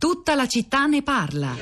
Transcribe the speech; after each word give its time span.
Tutta 0.00 0.34
la 0.34 0.46
città 0.46 0.86
ne 0.86 1.02
parla. 1.02 1.54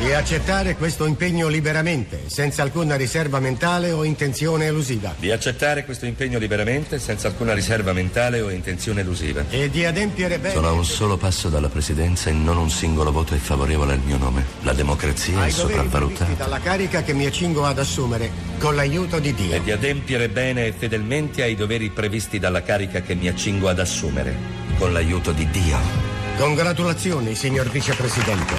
Di 0.00 0.12
accettare 0.12 0.76
questo 0.76 1.06
impegno 1.06 1.48
liberamente, 1.48 2.24
senza 2.26 2.60
alcuna 2.60 2.94
riserva 2.94 3.40
mentale 3.40 3.90
o 3.90 4.04
intenzione 4.04 4.66
elusiva. 4.66 5.14
Di 5.18 5.30
accettare 5.30 5.86
questo 5.86 6.04
impegno 6.04 6.38
liberamente, 6.38 6.98
senza 6.98 7.28
alcuna 7.28 7.54
riserva 7.54 7.94
mentale 7.94 8.42
o 8.42 8.50
intenzione 8.50 9.00
elusiva. 9.00 9.46
E 9.48 9.70
di 9.70 9.86
adempiere 9.86 10.38
bene. 10.38 10.52
Sono 10.56 10.68
a 10.68 10.72
un 10.72 10.84
solo 10.84 11.16
passo 11.16 11.48
dalla 11.48 11.70
presidenza 11.70 12.28
e 12.28 12.34
non 12.34 12.58
un 12.58 12.68
singolo 12.68 13.10
voto 13.10 13.32
è 13.32 13.38
favorevole 13.38 13.94
al 13.94 14.00
mio 14.00 14.18
nome. 14.18 14.44
La 14.60 14.74
democrazia 14.74 15.40
ai 15.40 15.48
è 15.48 15.52
sopravvalutata. 15.52 16.34
dalla 16.34 16.60
carica 16.60 17.02
che 17.02 17.14
mi 17.14 17.24
accingo 17.24 17.64
ad 17.64 17.78
assumere, 17.78 18.30
con 18.58 18.74
l'aiuto 18.74 19.20
di 19.20 19.32
Dio. 19.32 19.54
E 19.54 19.62
di 19.62 19.70
adempiere 19.70 20.28
bene 20.28 20.66
e 20.66 20.72
fedelmente 20.72 21.42
ai 21.42 21.54
doveri 21.54 21.88
previsti 21.88 22.38
dalla 22.38 22.62
carica 22.62 23.00
che 23.00 23.14
mi 23.14 23.26
accingo 23.26 23.70
ad 23.70 23.78
assumere. 23.78 24.36
Con 24.76 24.92
l'aiuto 24.92 25.32
di 25.32 25.48
Dio. 25.48 26.05
Congratulazioni, 26.36 27.34
signor 27.34 27.70
vicepresidente. 27.70 28.54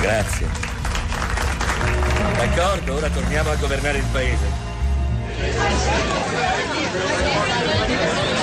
Grazie. 0.00 0.46
D'accordo, 2.36 2.94
ora 2.94 3.10
torniamo 3.10 3.50
a 3.50 3.56
governare 3.56 3.98
il 3.98 4.04
paese. 4.10 4.62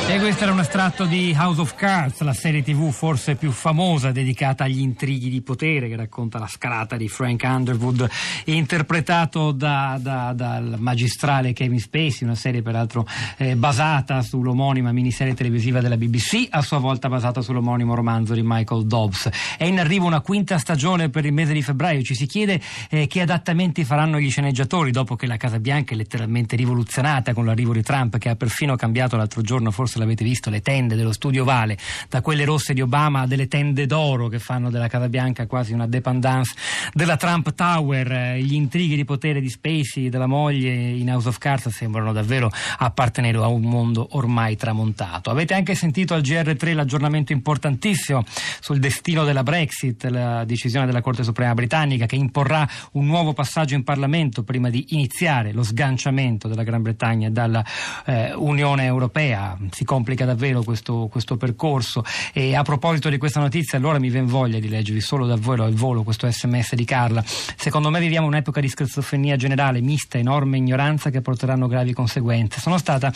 E 0.07 0.19
questo 0.19 0.43
era 0.43 0.51
un 0.51 0.59
estratto 0.59 1.05
di 1.05 1.33
House 1.37 1.61
of 1.61 1.73
Cards, 1.75 2.19
la 2.19 2.33
serie 2.33 2.61
tv 2.61 2.91
forse 2.91 3.35
più 3.35 3.49
famosa 3.51 4.11
dedicata 4.11 4.65
agli 4.65 4.81
intrighi 4.81 5.29
di 5.29 5.41
potere 5.41 5.87
che 5.87 5.95
racconta 5.95 6.37
la 6.37 6.47
scalata 6.47 6.97
di 6.97 7.07
Frank 7.07 7.43
Underwood 7.45 8.09
interpretato 8.45 9.53
da- 9.53 9.97
da- 10.01 10.33
dal 10.33 10.75
magistrale 10.79 11.53
Kevin 11.53 11.79
Spacey, 11.79 12.23
una 12.23 12.35
serie 12.35 12.61
peraltro 12.61 13.07
eh, 13.37 13.55
basata 13.55 14.21
sull'omonima 14.21 14.91
miniserie 14.91 15.33
televisiva 15.33 15.79
della 15.79 15.95
BBC, 15.95 16.47
a 16.49 16.61
sua 16.61 16.79
volta 16.79 17.07
basata 17.07 17.41
sull'omonimo 17.41 17.95
romanzo 17.95 18.33
di 18.33 18.41
Michael 18.43 18.87
Dobbs. 18.87 19.29
È 19.57 19.63
in 19.63 19.79
arrivo 19.79 20.07
una 20.07 20.19
quinta 20.19 20.57
stagione 20.57 21.09
per 21.09 21.23
il 21.23 21.31
mese 21.31 21.53
di 21.53 21.61
febbraio, 21.61 22.01
ci 22.01 22.15
si 22.15 22.25
chiede 22.25 22.59
eh, 22.89 23.07
che 23.07 23.21
adattamenti 23.21 23.85
faranno 23.85 24.19
gli 24.19 24.29
sceneggiatori 24.29 24.91
dopo 24.91 25.15
che 25.15 25.25
la 25.25 25.37
Casa 25.37 25.59
Bianca 25.59 25.93
è 25.93 25.95
letteralmente 25.95 26.57
rivoluzionata 26.57 27.33
con 27.33 27.45
l'arrivo 27.45 27.71
di 27.71 27.81
Trump 27.81 28.17
che 28.17 28.27
ha 28.27 28.35
perfino 28.35 28.75
cambiato 28.75 29.15
l'altro 29.15 29.41
giorno, 29.41 29.71
forse 29.71 29.90
l'avete 29.99 30.23
visto, 30.23 30.49
le 30.49 30.61
tende 30.61 30.95
dello 30.95 31.11
studio 31.11 31.43
Vale, 31.43 31.77
da 32.09 32.21
quelle 32.21 32.45
rosse 32.45 32.73
di 32.73 32.81
Obama 32.81 33.21
a 33.21 33.27
delle 33.27 33.47
tende 33.47 33.85
d'oro 33.85 34.27
che 34.27 34.39
fanno 34.39 34.69
della 34.69 34.87
Casa 34.87 35.09
Bianca 35.09 35.47
quasi 35.47 35.73
una 35.73 35.87
dependance 35.87 36.53
della 36.93 37.17
Trump 37.17 37.53
Tower. 37.53 38.11
Eh, 38.11 38.41
Gli 38.41 38.53
intrighi 38.53 38.95
di 38.95 39.05
potere 39.05 39.41
di 39.41 39.49
Spacey, 39.49 40.09
della 40.09 40.27
moglie 40.27 40.73
in 40.73 41.09
House 41.09 41.27
of 41.27 41.37
Cards 41.37 41.69
sembrano 41.69 42.11
davvero 42.11 42.51
appartenere 42.77 43.37
a 43.37 43.47
un 43.47 43.61
mondo 43.61 44.07
ormai 44.11 44.55
tramontato. 44.55 45.29
Avete 45.29 45.53
anche 45.53 45.75
sentito 45.75 46.13
al 46.13 46.21
GR3 46.21 46.73
l'aggiornamento 46.73 47.31
importantissimo 47.31 48.23
sul 48.59 48.79
destino 48.79 49.23
della 49.23 49.43
Brexit, 49.43 50.05
la 50.05 50.43
decisione 50.45 50.85
della 50.85 51.01
Corte 51.01 51.23
Suprema 51.23 51.53
britannica 51.53 52.05
che 52.05 52.15
imporrà 52.15 52.67
un 52.93 53.05
nuovo 53.05 53.33
passaggio 53.33 53.75
in 53.75 53.83
Parlamento 53.83 54.43
prima 54.43 54.69
di 54.69 54.87
iniziare 54.89 55.51
lo 55.51 55.63
sganciamento 55.63 56.47
della 56.47 56.63
Gran 56.63 56.81
Bretagna 56.81 57.29
dalla 57.29 57.63
eh, 58.05 58.33
Unione 58.33 58.85
Europea. 58.85 59.57
Si 59.71 59.80
complica 59.85 60.25
davvero 60.25 60.63
questo, 60.63 61.07
questo 61.11 61.37
percorso. 61.37 62.03
E 62.33 62.55
a 62.55 62.63
proposito 62.63 63.09
di 63.09 63.17
questa 63.17 63.39
notizia, 63.39 63.77
allora 63.77 63.99
mi 63.99 64.09
viene 64.09 64.27
voglia 64.27 64.59
di 64.59 64.69
leggervi 64.69 65.01
solo 65.01 65.25
da 65.25 65.35
volo 65.35 65.63
al 65.63 65.73
volo 65.73 66.03
questo 66.03 66.29
sms 66.29 66.75
di 66.75 66.85
Carla. 66.85 67.23
Secondo 67.25 67.89
me 67.89 67.99
viviamo 67.99 68.27
un'epoca 68.27 68.59
di 68.61 68.69
schizofrenia 68.69 69.35
generale, 69.35 69.81
mista, 69.81 70.17
enorme 70.17 70.57
ignoranza 70.57 71.09
che 71.09 71.21
porteranno 71.21 71.67
gravi 71.67 71.93
conseguenze. 71.93 72.59
Sono 72.59 72.77
stata 72.77 73.11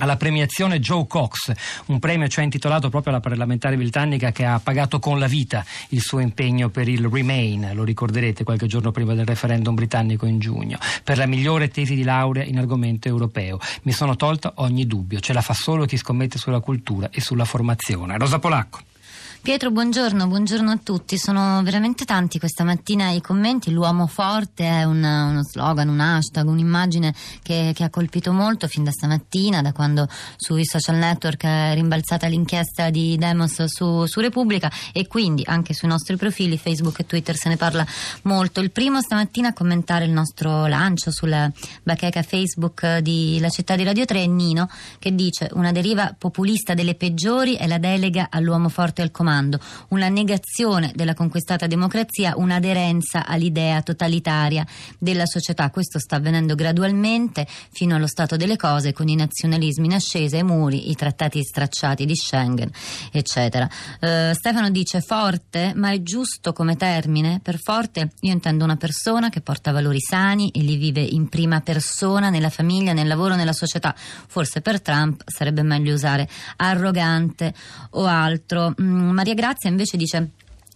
alla 0.00 0.16
premiazione 0.16 0.80
Joe 0.80 1.06
Cox, 1.06 1.52
un 1.86 1.98
premio 1.98 2.28
cioè 2.28 2.44
intitolato 2.44 2.88
proprio 2.88 3.12
alla 3.12 3.22
parlamentare 3.22 3.76
britannica 3.76 4.32
che 4.32 4.44
ha 4.44 4.58
pagato 4.58 4.98
con 4.98 5.18
la 5.18 5.26
vita 5.26 5.64
il 5.90 6.00
suo 6.00 6.18
impegno 6.18 6.68
per 6.68 6.88
il 6.88 7.06
Remain, 7.06 7.70
lo 7.74 7.84
ricorderete 7.84 8.44
qualche 8.44 8.66
giorno 8.66 8.90
prima 8.90 9.14
del 9.14 9.26
referendum 9.26 9.74
britannico 9.74 10.26
in 10.26 10.38
giugno, 10.38 10.78
per 11.04 11.16
la 11.18 11.26
migliore 11.26 11.68
tesi 11.68 11.94
di 11.94 12.02
laurea 12.02 12.44
in 12.44 12.58
argomento 12.58 13.08
europeo. 13.08 13.58
Mi 13.82 13.92
sono 13.92 14.16
tolta 14.16 14.52
ogni 14.56 14.86
dubbio, 14.86 15.20
ce 15.20 15.32
la 15.32 15.42
fa 15.42 15.54
solo 15.54 15.84
chi 15.84 15.96
scommette 15.96 16.38
sulla 16.38 16.60
cultura 16.60 17.10
e 17.10 17.20
sulla 17.20 17.44
formazione. 17.44 18.18
Rosa 18.18 18.38
Polacco. 18.38 18.89
Pietro, 19.42 19.70
buongiorno, 19.70 20.26
buongiorno 20.28 20.70
a 20.70 20.78
tutti. 20.80 21.16
Sono 21.16 21.62
veramente 21.64 22.04
tanti 22.04 22.38
questa 22.38 22.62
mattina 22.62 23.08
i 23.08 23.22
commenti. 23.22 23.70
L'uomo 23.70 24.06
forte 24.06 24.64
è 24.64 24.84
un- 24.84 25.02
uno 25.02 25.42
slogan, 25.42 25.88
un 25.88 25.98
hashtag, 25.98 26.46
un'immagine 26.46 27.14
che, 27.42 27.72
che 27.74 27.82
ha 27.82 27.88
colpito 27.88 28.32
molto 28.34 28.68
fin 28.68 28.84
da 28.84 28.90
stamattina, 28.90 29.62
da 29.62 29.72
quando 29.72 30.06
sui 30.36 30.66
social 30.66 30.96
network 30.96 31.42
è 31.44 31.72
rimbalzata 31.72 32.26
l'inchiesta 32.26 32.90
di 32.90 33.16
Demos 33.16 33.64
su, 33.64 34.04
su 34.04 34.20
Repubblica 34.20 34.70
e 34.92 35.06
quindi 35.06 35.42
anche 35.46 35.72
sui 35.72 35.88
nostri 35.88 36.16
profili 36.16 36.58
Facebook 36.58 37.00
e 37.00 37.06
Twitter 37.06 37.34
se 37.34 37.48
ne 37.48 37.56
parla 37.56 37.84
molto. 38.24 38.60
Il 38.60 38.70
primo 38.70 39.00
stamattina 39.00 39.48
a 39.48 39.52
commentare 39.54 40.04
il 40.04 40.12
nostro 40.12 40.66
lancio 40.66 41.10
sulla 41.10 41.50
bacheca 41.82 42.22
Facebook 42.22 42.98
di 42.98 43.38
La 43.40 43.48
città 43.48 43.74
di 43.74 43.84
Radio 43.84 44.04
3 44.04 44.22
è 44.22 44.26
Nino 44.26 44.68
che 44.98 45.14
dice 45.14 45.48
una 45.54 45.72
deriva 45.72 46.14
populista 46.16 46.74
delle 46.74 46.94
peggiori 46.94 47.54
è 47.56 47.66
la 47.66 47.78
delega 47.78 48.26
all'uomo 48.30 48.68
forte 48.68 49.00
al 49.00 49.10
comando, 49.10 49.28
una 49.88 50.08
negazione 50.08 50.92
della 50.94 51.14
conquistata 51.14 51.66
democrazia, 51.66 52.34
un'aderenza 52.36 53.26
all'idea 53.26 53.82
totalitaria 53.82 54.66
della 54.98 55.26
società. 55.26 55.70
Questo 55.70 55.98
sta 55.98 56.16
avvenendo 56.16 56.54
gradualmente 56.54 57.46
fino 57.70 57.94
allo 57.94 58.06
stato 58.06 58.36
delle 58.36 58.56
cose 58.56 58.92
con 58.92 59.08
i 59.08 59.14
nazionalismi 59.14 59.86
in 59.86 59.94
ascesa, 59.94 60.36
i 60.36 60.42
muri, 60.42 60.90
i 60.90 60.94
trattati 60.94 61.42
stracciati 61.42 62.04
di 62.04 62.16
Schengen, 62.16 62.70
eccetera. 63.12 63.68
Eh, 64.00 64.32
Stefano 64.34 64.70
dice 64.70 65.00
forte, 65.00 65.72
ma 65.74 65.92
è 65.92 66.02
giusto 66.02 66.52
come 66.52 66.76
termine? 66.76 67.40
Per 67.42 67.58
forte 67.58 68.12
io 68.20 68.32
intendo 68.32 68.64
una 68.64 68.76
persona 68.76 69.28
che 69.28 69.40
porta 69.40 69.72
valori 69.72 70.00
sani 70.00 70.50
e 70.50 70.60
li 70.60 70.76
vive 70.76 71.00
in 71.00 71.28
prima 71.28 71.60
persona 71.60 72.30
nella 72.30 72.50
famiglia, 72.50 72.92
nel 72.92 73.06
lavoro, 73.06 73.34
nella 73.34 73.52
società. 73.52 73.94
Forse 73.96 74.60
per 74.60 74.80
Trump 74.80 75.22
sarebbe 75.26 75.62
meglio 75.62 75.94
usare 75.94 76.28
arrogante 76.56 77.54
o 77.90 78.06
altro. 78.06 78.74
Mm, 78.80 79.10
Maria 79.20 79.34
Grazia 79.34 79.68
invece 79.68 79.98
dice 79.98 80.30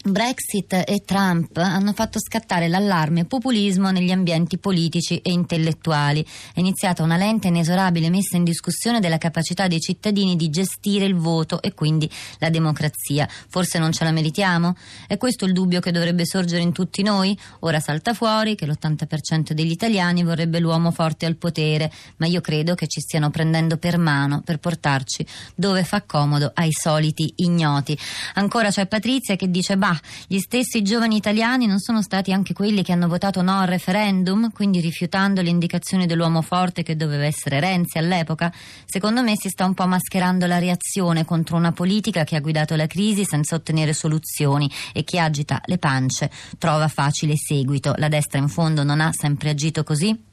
Brexit 0.06 0.82
e 0.86 1.02
Trump 1.02 1.56
hanno 1.56 1.94
fatto 1.94 2.18
scattare 2.18 2.68
l'allarme 2.68 3.24
populismo 3.24 3.90
negli 3.90 4.10
ambienti 4.10 4.58
politici 4.58 5.16
e 5.16 5.32
intellettuali. 5.32 6.22
È 6.52 6.60
iniziata 6.60 7.02
una 7.02 7.16
lenta 7.16 7.46
e 7.46 7.50
inesorabile 7.50 8.10
messa 8.10 8.36
in 8.36 8.44
discussione 8.44 9.00
della 9.00 9.16
capacità 9.16 9.66
dei 9.66 9.80
cittadini 9.80 10.36
di 10.36 10.50
gestire 10.50 11.06
il 11.06 11.14
voto 11.14 11.62
e 11.62 11.72
quindi 11.72 12.10
la 12.38 12.50
democrazia. 12.50 13.26
Forse 13.48 13.78
non 13.78 13.92
ce 13.92 14.04
la 14.04 14.10
meritiamo? 14.10 14.76
È 15.06 15.16
questo 15.16 15.46
il 15.46 15.54
dubbio 15.54 15.80
che 15.80 15.90
dovrebbe 15.90 16.26
sorgere 16.26 16.60
in 16.60 16.72
tutti 16.72 17.02
noi? 17.02 17.36
Ora 17.60 17.80
salta 17.80 18.12
fuori 18.12 18.56
che 18.56 18.66
l'80% 18.66 19.52
degli 19.52 19.70
italiani 19.70 20.22
vorrebbe 20.22 20.60
l'uomo 20.60 20.90
forte 20.90 21.24
al 21.24 21.36
potere, 21.36 21.90
ma 22.18 22.26
io 22.26 22.42
credo 22.42 22.74
che 22.74 22.88
ci 22.88 23.00
stiano 23.00 23.30
prendendo 23.30 23.78
per 23.78 23.96
mano 23.96 24.42
per 24.44 24.58
portarci 24.58 25.26
dove 25.54 25.82
fa 25.82 26.02
comodo 26.02 26.50
ai 26.52 26.72
soliti 26.72 27.32
ignoti. 27.36 27.98
Ancora 28.34 28.68
c'è 28.68 28.86
Patrizia 28.86 29.36
che 29.36 29.50
dice: 29.50 29.78
Bah, 29.78 29.92
gli 30.26 30.38
stessi 30.38 30.82
giovani 30.82 31.16
italiani 31.16 31.66
non 31.66 31.78
sono 31.78 32.02
stati 32.02 32.32
anche 32.32 32.52
quelli 32.52 32.82
che 32.82 32.92
hanno 32.92 33.08
votato 33.08 33.42
no 33.42 33.60
al 33.60 33.66
referendum, 33.66 34.50
quindi 34.52 34.80
rifiutando 34.80 35.42
le 35.42 35.50
indicazioni 35.50 36.06
dell'uomo 36.06 36.42
forte 36.42 36.82
che 36.82 36.96
doveva 36.96 37.24
essere 37.24 37.60
Renzi 37.60 37.98
all'epoca? 37.98 38.52
Secondo 38.84 39.22
me 39.22 39.34
si 39.36 39.48
sta 39.48 39.64
un 39.64 39.74
po' 39.74 39.86
mascherando 39.86 40.46
la 40.46 40.58
reazione 40.58 41.24
contro 41.24 41.56
una 41.56 41.72
politica 41.72 42.24
che 42.24 42.36
ha 42.36 42.40
guidato 42.40 42.76
la 42.76 42.86
crisi 42.86 43.24
senza 43.24 43.54
ottenere 43.54 43.92
soluzioni 43.92 44.70
e 44.92 45.04
che 45.04 45.18
agita 45.18 45.60
le 45.64 45.78
pance 45.78 46.30
trova 46.58 46.88
facile 46.88 47.34
seguito. 47.36 47.94
La 47.96 48.08
destra 48.08 48.38
in 48.38 48.48
fondo 48.48 48.84
non 48.84 49.00
ha 49.00 49.10
sempre 49.12 49.50
agito 49.50 49.82
così? 49.82 50.32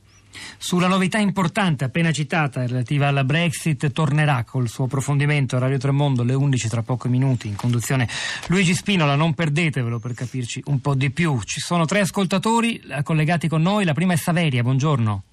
Sulla 0.58 0.88
novità 0.88 1.18
importante 1.18 1.84
appena 1.84 2.12
citata 2.12 2.66
relativa 2.66 3.08
alla 3.08 3.24
Brexit 3.24 3.92
tornerà 3.92 4.44
col 4.44 4.70
suo 4.70 4.86
approfondimento 4.86 5.56
a 5.56 5.60
Radio 5.60 5.78
Tremondo 5.78 6.22
alle 6.22 6.34
11 6.34 6.68
tra 6.70 6.84
pochi 6.84 7.10
minuti 7.10 7.48
in 7.48 7.56
conduzione 7.56 8.08
Luigi 8.48 8.74
Spinola, 8.74 9.16
non 9.16 9.34
perdetevelo 9.34 10.00
per 10.00 10.14
capirci 10.14 10.62
un 10.66 10.80
po' 10.82 10.96
di 10.96 11.12
più. 11.12 11.40
Ci 11.44 11.60
sono 11.60 11.86
tre 11.86 12.02
ascoltatori 12.02 12.80
eh, 12.80 13.04
collegati 13.04 13.48
con 13.48 13.62
noi, 13.62 13.86
la 13.86 13.94
prima 13.94 14.14
è 14.14 14.18
Saveria, 14.18 14.64
buongiorno. 14.64 15.24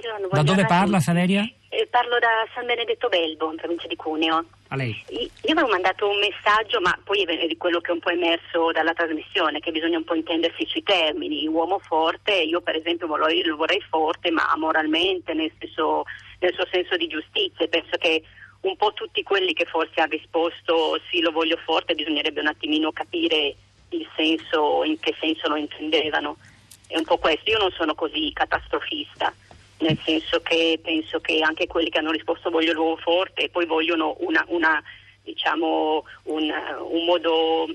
Buongiorno, 0.00 0.28
Da 0.32 0.42
dove 0.42 0.64
parla 0.64 0.96
tutti. 0.96 1.02
Saveria? 1.02 1.50
Eh, 1.68 1.86
parlo 1.90 2.18
da 2.18 2.48
San 2.54 2.64
Benedetto 2.64 3.08
Belbo, 3.08 3.50
in 3.50 3.58
provincia 3.58 3.86
di 3.86 3.96
Cuneo. 3.96 4.44
A 4.68 4.76
lei. 4.76 5.04
Io 5.10 5.52
avevo 5.52 5.68
mandato 5.68 6.08
un 6.08 6.18
messaggio, 6.18 6.80
ma 6.80 6.98
poi 7.04 7.22
è 7.22 7.56
quello 7.58 7.80
che 7.80 7.90
è 7.90 7.92
un 7.92 8.00
po' 8.00 8.08
emerso 8.08 8.72
dalla 8.72 8.94
trasmissione, 8.94 9.60
che 9.60 9.70
bisogna 9.70 9.98
un 9.98 10.04
po' 10.04 10.14
intendersi 10.14 10.64
sui 10.66 10.82
termini. 10.82 11.46
Uomo 11.46 11.78
forte, 11.80 12.32
io 12.32 12.62
per 12.62 12.76
esempio 12.76 13.06
lo 13.14 13.56
vorrei 13.56 13.80
forte, 13.90 14.30
ma 14.30 14.50
moralmente, 14.56 15.34
nel, 15.34 15.52
senso, 15.58 16.04
nel 16.38 16.54
suo 16.54 16.66
senso 16.70 16.96
di 16.96 17.06
giustizia. 17.06 17.68
Penso 17.68 17.98
che 17.98 18.22
un 18.62 18.76
po' 18.76 18.94
tutti 18.94 19.22
quelli 19.22 19.52
che 19.52 19.66
forse 19.66 20.00
hanno 20.00 20.12
risposto 20.12 20.98
sì, 21.10 21.20
lo 21.20 21.30
voglio 21.30 21.58
forte, 21.62 21.94
bisognerebbe 21.94 22.40
un 22.40 22.46
attimino 22.46 22.90
capire 22.90 23.54
il 23.90 24.08
senso, 24.16 24.82
in 24.82 24.98
che 24.98 25.14
senso 25.20 25.46
lo 25.48 25.56
intendevano. 25.56 26.38
È 26.86 26.96
un 26.96 27.04
po' 27.04 27.18
questo. 27.18 27.50
Io 27.50 27.58
non 27.58 27.70
sono 27.72 27.94
così 27.94 28.32
catastrofista 28.32 29.32
nel 29.80 29.98
senso 30.04 30.40
che 30.40 30.78
penso 30.82 31.20
che 31.20 31.40
anche 31.40 31.66
quelli 31.66 31.90
che 31.90 31.98
hanno 31.98 32.10
risposto 32.10 32.50
voglio 32.50 32.72
l'uomo 32.72 32.96
forte 32.96 33.42
e 33.42 33.48
poi 33.48 33.66
vogliono 33.66 34.16
una, 34.20 34.44
una 34.48 34.82
diciamo, 35.22 36.04
un, 36.24 36.50
un 36.90 37.04
modo, 37.04 37.66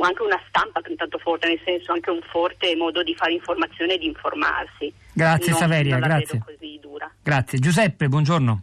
anche 0.00 0.22
una 0.22 0.40
stampa 0.48 0.80
tanto 0.96 1.18
forte, 1.18 1.48
nel 1.48 1.60
senso 1.64 1.92
anche 1.92 2.10
un 2.10 2.20
forte 2.30 2.74
modo 2.76 3.02
di 3.02 3.14
fare 3.14 3.32
informazione 3.32 3.94
e 3.94 3.98
di 3.98 4.06
informarsi. 4.06 4.92
Grazie 5.12 5.50
non, 5.50 5.60
Saveria, 5.60 5.98
non 5.98 6.08
grazie. 6.08 6.42
così 6.44 6.78
dura. 6.80 7.10
Grazie. 7.22 7.58
Giuseppe, 7.58 8.08
buongiorno. 8.08 8.62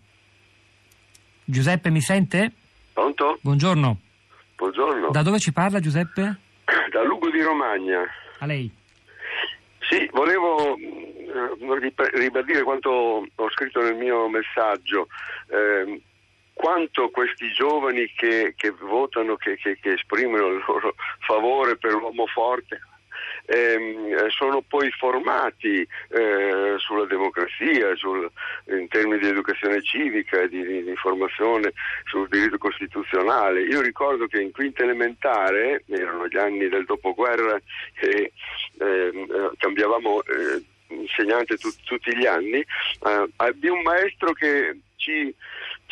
Giuseppe 1.46 1.90
mi 1.90 2.02
sente? 2.02 2.52
Pronto? 2.94 3.38
Buongiorno. 3.42 3.98
Buongiorno. 4.56 5.10
Da 5.10 5.22
dove 5.22 5.40
ci 5.40 5.52
parla 5.52 5.80
Giuseppe? 5.80 6.40
Da 6.94 7.04
Lugo 7.04 7.30
di 7.30 7.42
Romagna. 7.42 8.04
A 8.40 8.46
lei. 8.46 8.72
Sì, 9.90 10.08
volevo 10.12 10.75
ribadire 12.14 12.64
quanto 12.64 13.28
ho 13.34 13.50
scritto 13.52 13.82
nel 13.82 13.96
mio 13.96 14.28
messaggio. 14.28 15.08
Eh, 15.48 16.02
quanto 16.54 17.10
questi 17.10 17.52
giovani 17.52 18.12
che, 18.16 18.54
che 18.56 18.72
votano, 18.72 19.36
che, 19.36 19.58
che, 19.58 19.78
che 19.80 19.94
esprimono 19.94 20.48
il 20.48 20.64
loro 20.68 20.96
favore 21.20 21.78
per 21.78 21.94
l'uomo 21.94 22.28
forte, 22.28 22.80
ehm, 23.46 24.28
sono 24.30 24.62
poi 24.62 24.90
formati 24.92 25.86
eh, 26.10 26.76
sulla 26.78 27.06
democrazia, 27.06 27.96
sul, 27.96 28.30
in 28.70 28.88
termini 28.88 29.20
di 29.20 29.28
educazione 29.28 29.82
civica, 29.82 30.46
di, 30.48 30.66
di, 30.66 30.84
di, 30.84 30.96
formazione 30.96 31.74
sul 32.06 32.28
diritto 32.30 32.58
costituzionale. 32.58 33.64
Io 33.64 33.82
ricordo 33.82 34.28
che 34.28 34.42
in 34.42 34.52
quinta 34.52 34.84
elementare, 34.84 35.84
erano 35.88 36.28
gli 36.28 36.38
anni 36.38 36.70
del 36.70 36.86
dopoguerra, 36.86 37.60
e 38.00 38.32
ehm, 38.80 39.18
eh, 39.30 39.52
cambiavamo 39.58 40.24
eh, 40.24 40.64
insegnante 41.01 41.57
tu, 41.57 41.69
tutti 41.84 42.16
gli 42.16 42.25
anni, 42.25 42.60
eh, 42.60 43.30
ebbi 43.38 43.68
un 43.68 43.81
maestro 43.81 44.34
che 44.34 44.78
ci 44.95 45.34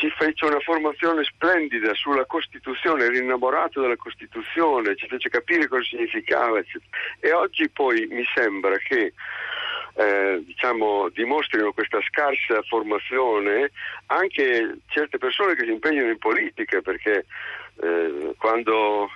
ci 0.02 0.10
fece 0.18 0.46
una 0.46 0.60
formazione 0.62 1.24
splendida 1.24 1.94
sulla 1.94 2.26
Costituzione, 2.26 3.04
ero 3.04 3.18
innamorato 3.18 3.82
della 3.82 3.98
Costituzione, 3.98 4.96
ci 4.96 5.06
fece 5.08 5.30
capire 5.30 5.68
cosa 5.68 5.84
significava, 5.84 6.58
eccetera. 6.58 6.90
e 7.20 7.32
oggi 7.34 7.70
poi 7.70 8.08
mi 8.08 8.24
sembra 8.34 8.76
che 8.78 9.14
eh, 9.94 10.42
diciamo, 10.44 11.10
dimostrino 11.10 11.72
questa 11.74 12.00
scarsa 12.08 12.64
formazione 12.64 13.72
anche 14.08 14.80
certe 14.88 15.18
persone 15.20 15.54
che 15.54 15.66
si 15.66 15.72
impegnano 15.72 16.10
in 16.10 16.18
politica, 16.18 16.82
perché 16.82 17.26
eh, 17.82 18.34
quando 18.38 19.10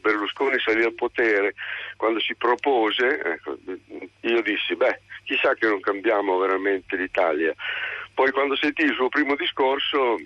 Berlusconi 0.00 0.58
salì 0.60 0.84
al 0.84 0.94
potere, 0.94 1.54
quando 1.96 2.20
si 2.20 2.34
propose, 2.34 3.20
ecco, 3.20 3.58
io 4.20 4.42
dissi, 4.42 4.74
beh, 4.74 5.00
chissà 5.24 5.54
che 5.54 5.66
non 5.66 5.80
cambiamo 5.80 6.38
veramente 6.38 6.96
l'Italia. 6.96 7.52
Poi 8.14 8.30
quando 8.30 8.56
sentì 8.56 8.82
il 8.82 8.94
suo 8.94 9.08
primo 9.08 9.34
discorso 9.34 10.16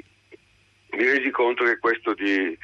mi 0.91 1.05
resi 1.05 1.31
conto 1.31 1.65
che 1.65 1.79
questo 1.79 2.15
di, 2.15 2.57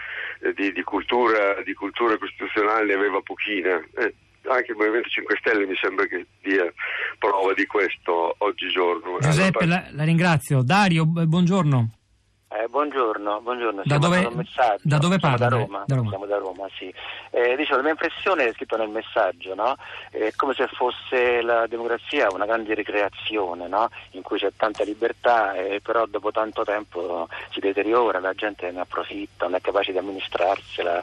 di, 0.55 0.73
di, 0.73 0.83
cultura, 0.83 1.63
di 1.63 1.75
cultura, 1.75 2.19
costituzionale 2.19 2.87
ne 2.87 2.95
aveva 2.95 3.21
pochina. 3.21 3.83
Eh, 3.97 4.15
anche 4.47 4.73
il 4.73 4.77
Movimento 4.77 5.09
5 5.09 5.37
Stelle 5.39 5.67
mi 5.67 5.77
sembra 5.77 6.07
che 6.07 6.27
dia 6.43 6.71
prova 7.19 7.55
di 7.55 7.67
questo 7.67 8.35
oggigiorno. 8.39 9.19
Giuseppe, 9.21 9.65
allora, 9.65 9.87
la, 9.91 9.97
la 9.97 10.05
ringrazio. 10.05 10.63
Dario, 10.63 11.07
buongiorno. 11.07 12.04
Eh, 12.57 12.69
buongiorno, 12.69 13.41
buongiorno. 13.41 13.83
Da 13.85 13.99
dove, 13.99 14.31
da 14.83 14.99
dove 14.99 15.19
parla? 15.19 15.49
Da 15.49 15.57
Roma. 15.57 15.83
da 15.89 15.97
Roma. 15.97 16.09
Siamo 16.11 16.27
da 16.27 16.39
Roma, 16.39 16.69
sì. 16.79 16.95
Eh, 17.31 17.57
dicevo, 17.57 17.79
la 17.79 17.83
mia 17.83 17.91
impressione 17.91 18.47
è 18.47 18.53
scritto 18.53 18.77
nel 18.77 18.91
messaggio, 18.91 19.57
no? 19.57 19.75
È 20.09 20.31
come 20.37 20.55
se 20.55 20.69
fosse 20.69 21.43
la 21.43 21.67
democrazia 21.67 22.31
una 22.31 22.47
grande 22.47 22.75
ricreazione, 22.75 23.67
no? 23.67 23.89
In 24.13 24.23
cui 24.23 24.39
c'è 24.39 24.53
tanta 24.57 24.85
libertà, 24.85 25.55
eh, 25.55 25.81
però 25.83 26.07
dopo 26.07 26.31
tanto 26.31 26.63
tempo 26.63 27.27
si 27.51 27.59
deteriora, 27.59 28.21
la 28.21 28.35
gente 28.35 28.71
ne 28.71 28.83
approfitta, 28.83 29.47
non 29.47 29.57
è 29.57 29.61
capace 29.61 29.91
di 29.91 29.99
amministrarsela, 29.99 31.03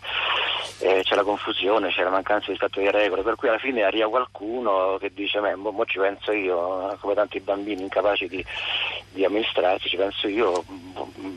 eh, 0.79 1.01
c'è 1.03 1.15
la 1.15 1.23
confusione, 1.23 1.89
c'è 1.89 2.03
la 2.03 2.09
mancanza 2.09 2.51
di 2.51 2.57
stato 2.57 2.79
di 2.79 2.89
regole, 2.89 3.21
per 3.21 3.35
cui 3.35 3.47
alla 3.47 3.57
fine 3.57 3.83
arriva 3.83 4.09
qualcuno 4.09 4.97
che 4.99 5.11
dice, 5.13 5.39
beh, 5.39 5.55
mo, 5.55 5.71
mo 5.71 5.85
ci 5.85 5.99
penso 5.99 6.31
io, 6.31 6.97
come 6.99 7.13
tanti 7.13 7.39
bambini 7.39 7.83
incapaci 7.83 8.27
di, 8.27 8.45
di 9.09 9.25
amministrarsi, 9.25 9.89
ci 9.89 9.97
penso 9.97 10.27
io 10.27 10.63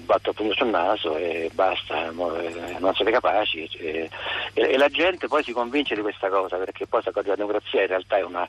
batto 0.05 0.31
il 0.31 0.37
pugno 0.37 0.53
sul 0.53 0.69
naso 0.69 1.17
e 1.17 1.51
basta, 1.53 2.09
eh, 2.09 2.77
non 2.79 2.95
siete 2.95 3.11
capaci. 3.11 3.69
E, 3.79 4.11
e, 4.53 4.77
la 4.77 4.89
gente 4.89 5.29
poi 5.29 5.43
si 5.43 5.53
convince 5.53 5.95
di 5.95 6.03
questa 6.03 6.29
cosa, 6.29 6.57
perché 6.57 6.87
poi 6.87 7.03
la 7.05 7.35
democrazia 7.35 7.83
in 7.83 7.89
realtà 7.89 8.17
è 8.19 8.23
una, 8.23 8.47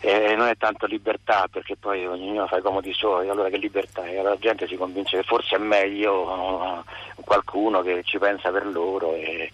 eh, 0.00 0.34
non 0.34 0.48
è 0.48 0.56
tanto 0.56 0.86
libertà 0.86 1.46
perché 1.50 1.76
poi 1.76 2.06
ognuno 2.06 2.46
fa 2.46 2.58
i 2.58 2.62
comodi 2.62 2.92
suoi, 2.92 3.28
allora 3.28 3.50
che 3.50 3.58
libertà 3.58 4.04
è? 4.06 4.20
la 4.22 4.36
gente 4.38 4.66
si 4.66 4.76
convince 4.76 5.18
che 5.18 5.22
forse 5.22 5.56
è 5.56 5.58
meglio 5.58 6.84
uh, 6.84 7.22
qualcuno 7.22 7.82
che 7.82 8.02
ci 8.04 8.18
pensa 8.18 8.50
per 8.50 8.66
loro 8.66 9.14
e, 9.14 9.52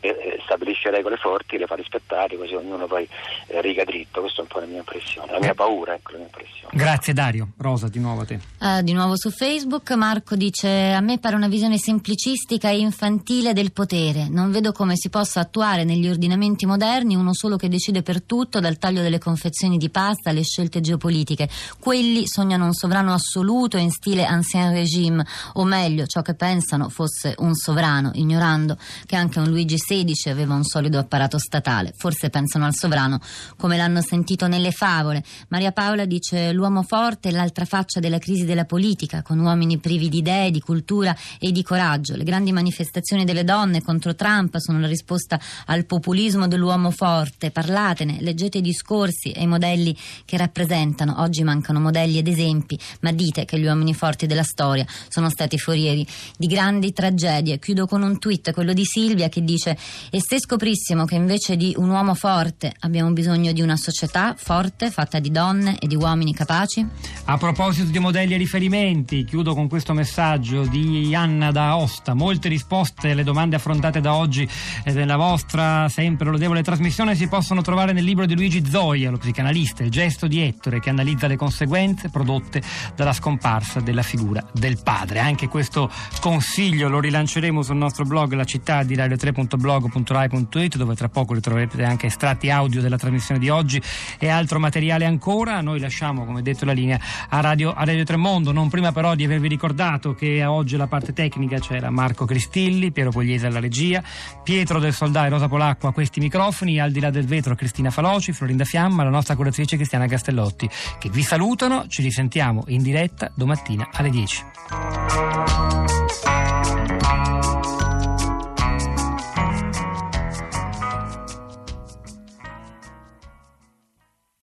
e 0.00 0.40
stabilisce 0.44 0.90
regole 0.90 1.16
forti, 1.16 1.58
le 1.58 1.66
fa 1.66 1.74
rispettare, 1.74 2.36
così 2.36 2.54
ognuno 2.54 2.86
poi 2.86 3.08
eh, 3.46 3.60
riga 3.60 3.84
dritto. 3.84 4.20
Questa 4.20 4.40
è 4.40 4.42
un 4.42 4.48
po' 4.48 4.60
la 4.60 4.66
mia 4.66 4.78
impressione, 4.78 5.32
la 5.32 5.38
mia 5.38 5.54
paura, 5.54 5.94
ecco 5.94 6.12
la 6.12 6.18
mia 6.18 6.26
impressione. 6.26 6.72
Grazie 6.72 7.12
Dario. 7.12 7.48
Rosa, 7.58 7.88
di 7.88 7.98
nuovo 7.98 8.22
a 8.22 8.24
te. 8.24 8.40
Uh, 8.58 8.82
di 8.82 8.92
nuovo 8.92 9.16
su 9.16 9.30
Facebook, 9.30 9.90
Marco 9.92 10.36
dice: 10.36 10.92
A 10.92 11.00
me 11.00 11.18
pare 11.18 11.36
una 11.36 11.48
visione 11.48 11.78
semplicistica 11.78 12.68
e 12.70 12.78
infantile 12.78 13.52
del 13.52 13.72
potere. 13.72 14.28
Non 14.28 14.50
vedo 14.50 14.72
come 14.72 14.94
si 14.96 15.08
possa 15.08 15.40
attuare 15.40 15.84
negli 15.84 16.08
ordinamenti 16.08 16.66
moderni 16.66 17.14
uno 17.14 17.34
solo 17.34 17.56
che 17.56 17.68
decide 17.68 18.02
per 18.02 18.22
tutto, 18.22 18.60
dal 18.60 18.78
taglio 18.78 19.02
delle 19.02 19.18
confezioni 19.18 19.78
di 19.78 19.90
pasta 19.90 20.30
alle 20.30 20.42
scelte 20.42 20.80
geopolitiche. 20.80 21.48
Quelli 21.78 22.26
sognano 22.26 22.66
un 22.66 22.74
sovrano 22.74 23.12
assoluto 23.12 23.76
in 23.76 23.90
stile 23.90 24.24
ancien 24.24 24.72
regime, 24.72 25.24
o 25.54 25.64
meglio, 25.64 26.06
ciò 26.06 26.22
che 26.22 26.34
pensano 26.34 26.88
fosse 26.88 27.34
un 27.38 27.54
sovrano, 27.54 28.10
ignorando 28.14 28.76
che 29.06 29.16
anche 29.16 29.38
un 29.38 29.48
Luigi 29.48 29.78
XVI 29.88 30.30
aveva 30.30 30.54
un 30.54 30.64
solido 30.64 30.98
apparato 30.98 31.38
statale. 31.38 31.94
Forse 31.96 32.28
pensano 32.28 32.66
al 32.66 32.74
sovrano 32.74 33.20
come 33.56 33.76
l'hanno 33.78 34.02
sentito 34.02 34.46
nelle 34.46 34.70
favole. 34.70 35.24
Maria 35.48 35.72
Paola 35.72 36.04
dice 36.04 36.52
l'uomo 36.52 36.82
forte 36.82 37.30
è 37.30 37.32
l'altra 37.32 37.64
faccia 37.64 38.00
della 38.00 38.18
crisi 38.18 38.44
della 38.44 38.66
politica, 38.66 39.22
con 39.22 39.38
uomini 39.38 39.78
privi 39.78 40.08
di 40.08 40.18
idee, 40.18 40.50
di 40.50 40.60
cultura 40.60 41.16
e 41.38 41.52
di 41.52 41.62
coraggio. 41.62 42.16
Le 42.16 42.24
grandi 42.24 42.52
manifestazioni 42.52 43.24
delle 43.24 43.44
donne 43.44 43.80
contro 43.80 44.14
Trump 44.14 44.58
sono 44.58 44.78
la 44.78 44.86
risposta 44.86 45.40
al 45.66 45.86
populismo 45.86 46.46
dell'uomo 46.46 46.90
forte. 46.90 47.50
Parlatene, 47.50 48.18
leggete 48.20 48.58
i 48.58 48.62
discorsi 48.62 49.30
e 49.30 49.42
i 49.42 49.46
modelli 49.46 49.96
che 50.24 50.36
rappresentano. 50.36 51.20
Oggi 51.22 51.42
mancano 51.42 51.80
modelli 51.80 52.18
ed 52.18 52.28
esempi, 52.28 52.78
ma 53.00 53.12
dite 53.12 53.44
che 53.44 53.58
gli 53.58 53.64
uomini 53.64 53.94
forti 53.94 54.26
della 54.26 54.42
storia 54.42 54.84
sono 55.08 55.30
stati 55.30 55.58
forieri 55.58 56.06
di 56.36 56.46
grandi 56.46 56.92
tragedie. 56.92 57.58
Chiudo 57.58 57.86
con 57.86 58.02
un 58.02 58.18
tweet, 58.18 58.52
quello 58.52 58.72
di 58.72 58.84
Silvia, 58.84 59.28
che 59.28 59.42
dice 59.42 59.76
e 60.10 60.20
se 60.20 60.40
scoprissimo 60.40 61.04
che 61.04 61.14
invece 61.14 61.56
di 61.56 61.74
un 61.76 61.90
uomo 61.90 62.14
forte 62.14 62.72
abbiamo 62.80 63.12
bisogno 63.12 63.52
di 63.52 63.62
una 63.62 63.76
società 63.76 64.34
forte, 64.36 64.90
fatta 64.90 65.18
di 65.18 65.30
donne 65.30 65.78
e 65.78 65.86
di 65.86 65.94
uomini 65.94 66.34
capaci? 66.34 66.86
A 67.24 67.36
proposito 67.36 67.90
di 67.90 67.98
modelli 67.98 68.34
e 68.34 68.36
riferimenti, 68.36 69.24
chiudo 69.24 69.54
con 69.54 69.68
questo 69.68 69.92
messaggio 69.92 70.66
di 70.66 71.14
Anna 71.14 71.50
da 71.50 71.68
Aosta. 71.70 72.14
Molte 72.14 72.48
risposte 72.48 73.10
alle 73.10 73.24
domande 73.24 73.56
affrontate 73.56 74.00
da 74.00 74.14
oggi 74.14 74.48
e 74.84 74.92
della 74.92 75.16
vostra 75.16 75.88
sempre 75.88 76.30
lodevole 76.30 76.62
trasmissione 76.62 77.14
si 77.14 77.28
possono 77.28 77.62
trovare 77.62 77.92
nel 77.92 78.04
libro 78.04 78.26
di 78.26 78.34
Luigi 78.34 78.64
Zoia, 78.68 79.10
lo 79.10 79.18
psicanalista, 79.18 79.82
Il 79.82 79.90
gesto 79.90 80.26
di 80.26 80.40
Ettore, 80.40 80.80
che 80.80 80.90
analizza 80.90 81.26
le 81.26 81.36
conseguenze 81.36 82.08
prodotte 82.08 82.62
dalla 82.94 83.12
scomparsa 83.12 83.80
della 83.80 84.02
figura 84.02 84.44
del 84.52 84.80
padre. 84.82 85.20
Anche 85.20 85.48
questo 85.48 85.90
consiglio 86.20 86.88
lo 86.88 87.00
rilanceremo 87.00 87.62
sul 87.62 87.76
nostro 87.76 88.04
blog, 88.04 88.32
la 88.34 88.44
città 88.44 88.82
di 88.82 88.94
radio3.blog 88.94 89.67
blog.rai.it 89.68 90.76
dove 90.76 90.94
tra 90.94 91.10
poco 91.10 91.34
li 91.34 91.40
troverete 91.40 91.84
anche 91.84 92.06
estratti 92.06 92.48
audio 92.48 92.80
della 92.80 92.96
trasmissione 92.96 93.38
di 93.38 93.50
oggi 93.50 93.82
e 94.18 94.28
altro 94.28 94.58
materiale 94.58 95.04
ancora. 95.04 95.60
Noi 95.60 95.78
lasciamo, 95.78 96.24
come 96.24 96.40
detto, 96.40 96.64
la 96.64 96.72
linea 96.72 96.98
a 97.28 97.40
Radio, 97.40 97.74
a 97.74 97.84
Radio 97.84 98.04
Tremondo, 98.04 98.50
non 98.50 98.70
prima 98.70 98.92
però 98.92 99.14
di 99.14 99.24
avervi 99.24 99.46
ricordato 99.46 100.14
che 100.14 100.42
oggi 100.46 100.76
alla 100.76 100.86
parte 100.86 101.12
tecnica 101.12 101.58
c'era 101.58 101.90
Marco 101.90 102.24
Cristilli, 102.24 102.92
Piero 102.92 103.10
Pugliese 103.10 103.46
alla 103.46 103.60
regia, 103.60 104.02
Pietro 104.42 104.78
del 104.78 104.94
Soldà 104.94 105.26
e 105.26 105.28
Rosa 105.28 105.48
Polacqua 105.48 105.90
a 105.90 105.92
questi 105.92 106.18
microfoni, 106.20 106.80
al 106.80 106.90
di 106.90 107.00
là 107.00 107.10
del 107.10 107.26
vetro 107.26 107.54
Cristina 107.54 107.90
Faloci, 107.90 108.32
Florinda 108.32 108.64
Fiamma, 108.64 109.04
la 109.04 109.10
nostra 109.10 109.36
curatrice 109.36 109.76
Cristiana 109.76 110.06
Castellotti, 110.06 110.66
che 110.98 111.10
vi 111.10 111.22
salutano, 111.22 111.86
ci 111.88 112.00
risentiamo 112.00 112.64
in 112.68 112.82
diretta 112.82 113.30
domattina 113.34 113.90
alle 113.92 114.08
10. 114.08 115.77